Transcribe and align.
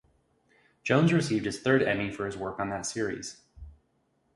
Jones 0.81 1.13
received 1.13 1.45
his 1.45 1.59
third 1.59 1.83
Emmy 1.83 2.11
for 2.11 2.25
his 2.25 2.35
work 2.35 2.59
on 2.59 2.71
that 2.71 2.87
series. 2.87 3.43